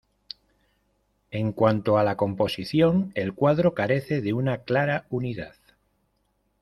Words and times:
En 1.29 1.51
cuanto 1.51 1.99
a 1.99 2.03
la 2.03 2.17
composición, 2.17 3.11
el 3.13 3.35
cuadro 3.35 3.75
carece 3.75 4.21
de 4.21 4.33
una 4.33 4.63
clara 4.63 5.05
unidad. 5.11 5.53